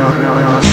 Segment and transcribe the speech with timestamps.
[0.02, 0.71] よろしくお願。